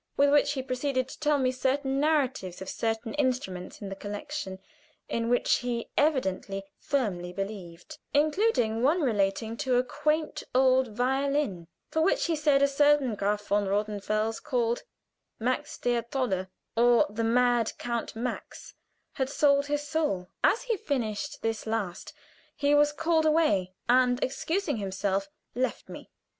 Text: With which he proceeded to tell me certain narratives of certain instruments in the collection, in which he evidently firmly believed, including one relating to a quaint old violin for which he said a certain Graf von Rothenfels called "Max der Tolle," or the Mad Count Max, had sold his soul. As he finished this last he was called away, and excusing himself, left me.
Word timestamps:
With 0.17 0.31
which 0.31 0.53
he 0.53 0.63
proceeded 0.63 1.07
to 1.09 1.19
tell 1.19 1.37
me 1.37 1.51
certain 1.51 1.99
narratives 1.99 2.59
of 2.59 2.69
certain 2.69 3.13
instruments 3.19 3.81
in 3.83 3.89
the 3.89 3.95
collection, 3.95 4.57
in 5.07 5.29
which 5.29 5.57
he 5.57 5.91
evidently 5.95 6.63
firmly 6.79 7.31
believed, 7.31 7.99
including 8.11 8.81
one 8.81 9.01
relating 9.01 9.55
to 9.57 9.75
a 9.75 9.83
quaint 9.83 10.41
old 10.55 10.87
violin 10.87 11.67
for 11.91 12.01
which 12.01 12.25
he 12.25 12.35
said 12.35 12.63
a 12.63 12.67
certain 12.67 13.13
Graf 13.13 13.45
von 13.49 13.67
Rothenfels 13.67 14.39
called 14.39 14.81
"Max 15.37 15.77
der 15.77 16.01
Tolle," 16.01 16.47
or 16.75 17.05
the 17.07 17.23
Mad 17.23 17.73
Count 17.77 18.15
Max, 18.15 18.73
had 19.13 19.29
sold 19.29 19.67
his 19.67 19.83
soul. 19.83 20.29
As 20.43 20.63
he 20.63 20.77
finished 20.77 21.43
this 21.43 21.67
last 21.67 22.11
he 22.55 22.73
was 22.73 22.91
called 22.91 23.27
away, 23.27 23.75
and 23.87 24.17
excusing 24.23 24.77
himself, 24.77 25.29
left 25.53 25.89
me. 25.89 26.09